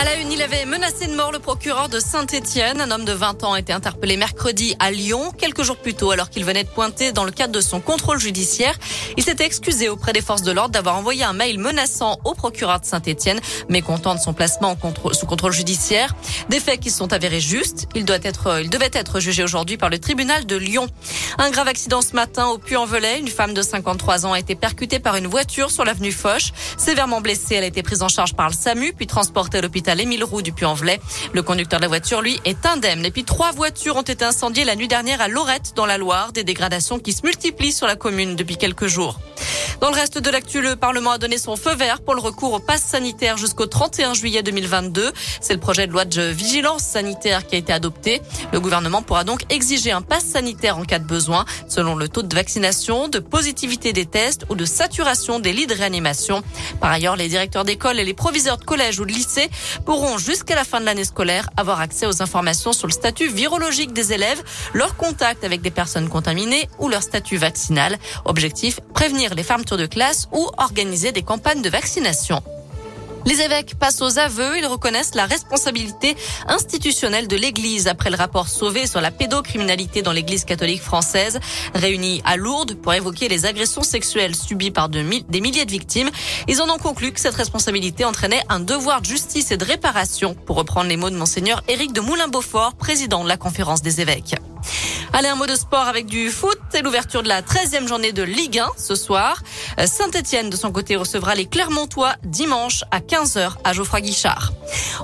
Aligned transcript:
À 0.00 0.04
la 0.04 0.14
une, 0.14 0.32
il 0.32 0.40
avait 0.40 0.64
menacé 0.64 1.08
de 1.08 1.14
mort 1.14 1.30
le 1.30 1.40
procureur 1.40 1.90
de 1.90 2.00
Saint-Étienne. 2.00 2.80
Un 2.80 2.90
homme 2.90 3.04
de 3.04 3.12
20 3.12 3.44
ans 3.44 3.52
a 3.52 3.58
été 3.58 3.74
interpellé 3.74 4.16
mercredi 4.16 4.74
à 4.78 4.90
Lyon, 4.90 5.30
quelques 5.36 5.62
jours 5.62 5.76
plus 5.76 5.92
tôt, 5.92 6.10
alors 6.10 6.30
qu'il 6.30 6.42
venait 6.46 6.64
de 6.64 6.70
pointer 6.70 7.12
dans 7.12 7.24
le 7.24 7.30
cadre 7.30 7.52
de 7.52 7.60
son 7.60 7.80
contrôle 7.80 8.18
judiciaire. 8.18 8.78
Il 9.18 9.22
s'était 9.22 9.44
excusé 9.44 9.90
auprès 9.90 10.14
des 10.14 10.22
forces 10.22 10.40
de 10.40 10.52
l'ordre 10.52 10.70
d'avoir 10.70 10.96
envoyé 10.96 11.22
un 11.22 11.34
mail 11.34 11.58
menaçant 11.58 12.18
au 12.24 12.32
procureur 12.32 12.80
de 12.80 12.86
Saint-Étienne, 12.86 13.42
mécontent 13.68 14.14
de 14.14 14.20
son 14.20 14.32
placement 14.32 14.74
sous 15.12 15.26
contrôle 15.26 15.52
judiciaire. 15.52 16.14
Des 16.48 16.60
faits 16.60 16.80
qui 16.80 16.90
sont 16.90 17.12
avérés 17.12 17.40
justes. 17.40 17.86
Il 17.94 18.06
doit 18.06 18.20
être, 18.22 18.58
il 18.62 18.70
devait 18.70 18.88
être 18.94 19.20
jugé 19.20 19.44
aujourd'hui 19.44 19.76
par 19.76 19.90
le 19.90 19.98
tribunal 19.98 20.46
de 20.46 20.56
Lyon. 20.56 20.86
Un 21.36 21.50
grave 21.50 21.68
accident 21.68 22.00
ce 22.00 22.14
matin 22.14 22.46
au 22.46 22.56
Puy-en-Velay. 22.56 23.18
Une 23.18 23.28
femme 23.28 23.52
de 23.52 23.60
53 23.60 24.24
ans 24.24 24.32
a 24.32 24.38
été 24.38 24.54
percutée 24.54 24.98
par 24.98 25.16
une 25.16 25.26
voiture 25.26 25.70
sur 25.70 25.84
l'avenue 25.84 26.10
Foch. 26.12 26.54
Sévèrement 26.78 27.20
blessée, 27.20 27.56
elle 27.56 27.64
a 27.64 27.66
été 27.66 27.82
prise 27.82 28.00
en 28.02 28.08
charge 28.08 28.32
par 28.32 28.48
le 28.48 28.54
SAMU, 28.54 28.94
puis 28.94 29.06
transportée 29.06 29.58
à 29.58 29.60
l'hôpital 29.60 29.89
Émile 29.98 30.24
Roux 30.24 30.42
du. 30.42 30.52
Le 31.32 31.42
conducteur 31.42 31.80
de 31.80 31.84
la 31.84 31.88
voiture, 31.88 32.20
lui, 32.20 32.38
est 32.44 32.66
indemne. 32.66 33.04
Et 33.04 33.10
puis 33.10 33.24
trois 33.24 33.52
voitures 33.52 33.96
ont 33.96 34.02
été 34.02 34.24
incendiées 34.24 34.64
la 34.64 34.76
nuit 34.76 34.88
dernière 34.88 35.20
à 35.20 35.28
Lorette, 35.28 35.72
dans 35.74 35.86
la 35.86 35.96
Loire. 35.96 36.32
Des 36.32 36.44
dégradations 36.44 36.98
qui 36.98 37.12
se 37.12 37.22
multiplient 37.24 37.72
sur 37.72 37.86
la 37.86 37.96
commune 37.96 38.36
depuis 38.36 38.56
quelques 38.56 38.86
jours. 38.86 39.18
Dans 39.80 39.88
le 39.88 39.94
reste 39.94 40.18
de 40.18 40.28
l'actu, 40.28 40.60
le 40.60 40.76
Parlement 40.76 41.12
a 41.12 41.18
donné 41.18 41.38
son 41.38 41.56
feu 41.56 41.74
vert 41.74 42.02
pour 42.02 42.14
le 42.14 42.20
recours 42.20 42.52
au 42.52 42.58
pass 42.58 42.82
sanitaire 42.82 43.38
jusqu'au 43.38 43.64
31 43.64 44.12
juillet 44.12 44.42
2022. 44.42 45.10
C'est 45.40 45.54
le 45.54 45.58
projet 45.58 45.86
de 45.86 45.92
loi 45.92 46.04
de 46.04 46.20
vigilance 46.20 46.82
sanitaire 46.82 47.46
qui 47.46 47.54
a 47.54 47.58
été 47.58 47.72
adopté. 47.72 48.20
Le 48.52 48.60
gouvernement 48.60 49.00
pourra 49.00 49.24
donc 49.24 49.40
exiger 49.48 49.90
un 49.90 50.02
pass 50.02 50.22
sanitaire 50.22 50.76
en 50.76 50.84
cas 50.84 50.98
de 50.98 51.06
besoin, 51.06 51.46
selon 51.66 51.94
le 51.94 52.10
taux 52.10 52.20
de 52.20 52.34
vaccination, 52.34 53.08
de 53.08 53.20
positivité 53.20 53.94
des 53.94 54.04
tests 54.04 54.44
ou 54.50 54.54
de 54.54 54.66
saturation 54.66 55.38
des 55.38 55.54
lits 55.54 55.66
de 55.66 55.74
réanimation. 55.74 56.42
Par 56.78 56.90
ailleurs, 56.90 57.16
les 57.16 57.28
directeurs 57.28 57.64
d'école 57.64 57.98
et 57.98 58.04
les 58.04 58.12
proviseurs 58.12 58.58
de 58.58 58.64
collège 58.64 59.00
ou 59.00 59.06
de 59.06 59.12
lycée 59.12 59.48
pourront 59.86 60.18
jusqu'à 60.18 60.56
la 60.56 60.64
fin 60.64 60.80
de 60.80 60.84
l'année 60.84 61.04
scolaire 61.04 61.48
avoir 61.56 61.80
accès 61.80 62.04
aux 62.04 62.20
informations 62.20 62.74
sur 62.74 62.86
le 62.86 62.92
statut 62.92 63.28
virologique 63.28 63.94
des 63.94 64.12
élèves, 64.12 64.42
leur 64.74 64.96
contact 64.96 65.42
avec 65.42 65.62
des 65.62 65.70
personnes 65.70 66.10
contaminées 66.10 66.68
ou 66.78 66.90
leur 66.90 67.02
statut 67.02 67.38
vaccinal. 67.38 67.96
Objectif, 68.26 68.80
prévenir 68.92 69.34
les 69.34 69.42
de 69.76 69.86
classe 69.86 70.28
ou 70.32 70.48
organiser 70.58 71.12
des 71.12 71.22
campagnes 71.22 71.62
de 71.62 71.70
vaccination. 71.70 72.42
Les 73.26 73.42
évêques 73.42 73.74
passent 73.78 74.00
aux 74.00 74.18
aveux. 74.18 74.58
Ils 74.58 74.66
reconnaissent 74.66 75.14
la 75.14 75.26
responsabilité 75.26 76.16
institutionnelle 76.48 77.28
de 77.28 77.36
l'Église 77.36 77.86
après 77.86 78.10
le 78.10 78.16
rapport 78.16 78.48
Sauvé 78.48 78.86
sur 78.86 79.00
la 79.00 79.10
pédocriminalité 79.10 80.02
dans 80.02 80.12
l'Église 80.12 80.44
catholique 80.44 80.82
française. 80.82 81.38
Réunis 81.74 82.22
à 82.24 82.36
Lourdes 82.36 82.74
pour 82.74 82.94
évoquer 82.94 83.28
les 83.28 83.46
agressions 83.46 83.82
sexuelles 83.82 84.34
subies 84.34 84.70
par 84.70 84.88
des 84.88 85.02
milliers 85.02 85.64
de 85.64 85.70
victimes, 85.70 86.10
ils 86.48 86.62
en 86.62 86.70
ont 86.70 86.78
conclu 86.78 87.12
que 87.12 87.20
cette 87.20 87.34
responsabilité 87.34 88.04
entraînait 88.04 88.42
un 88.48 88.60
devoir 88.60 89.02
de 89.02 89.06
justice 89.06 89.50
et 89.50 89.56
de 89.56 89.64
réparation, 89.64 90.34
pour 90.34 90.56
reprendre 90.56 90.88
les 90.88 90.96
mots 90.96 91.10
de 91.10 91.16
monseigneur 91.16 91.62
Éric 91.68 91.92
de 91.92 92.00
Moulin-Beaufort, 92.00 92.74
président 92.74 93.22
de 93.22 93.28
la 93.28 93.36
conférence 93.36 93.82
des 93.82 94.00
évêques. 94.00 94.34
Allez, 95.12 95.28
un 95.28 95.34
mot 95.34 95.46
de 95.46 95.56
sport 95.56 95.88
avec 95.88 96.06
du 96.06 96.30
foot. 96.30 96.56
C'est 96.70 96.82
l'ouverture 96.82 97.24
de 97.24 97.28
la 97.28 97.42
13e 97.42 97.88
journée 97.88 98.12
de 98.12 98.22
Ligue 98.22 98.60
1 98.60 98.68
ce 98.76 98.94
soir. 98.94 99.42
Euh, 99.80 99.86
Saint-Etienne, 99.86 100.50
de 100.50 100.56
son 100.56 100.70
côté, 100.70 100.94
recevra 100.94 101.34
les 101.34 101.46
Clermontois 101.46 102.14
dimanche 102.22 102.84
à 102.92 103.00
15h 103.00 103.54
à 103.64 103.72
Geoffroy 103.72 104.02
Guichard. 104.02 104.52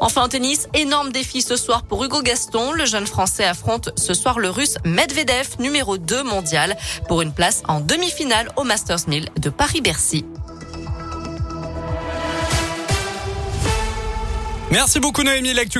Enfin, 0.00 0.22
en 0.24 0.28
tennis, 0.28 0.68
énorme 0.74 1.10
défi 1.10 1.40
ce 1.40 1.56
soir 1.56 1.84
pour 1.84 2.04
Hugo 2.04 2.20
Gaston. 2.20 2.72
Le 2.72 2.84
jeune 2.84 3.06
Français 3.06 3.44
affronte 3.44 3.90
ce 3.96 4.12
soir 4.12 4.38
le 4.38 4.50
Russe 4.50 4.76
Medvedev, 4.84 5.58
numéro 5.58 5.96
2 5.96 6.22
mondial, 6.22 6.76
pour 7.08 7.22
une 7.22 7.32
place 7.32 7.62
en 7.66 7.80
demi-finale 7.80 8.50
au 8.56 8.64
Masters 8.64 9.08
1000 9.08 9.30
de 9.40 9.48
Paris-Bercy. 9.48 10.26
Merci 14.70 14.98
beaucoup 14.98 15.22
Noémie. 15.22 15.54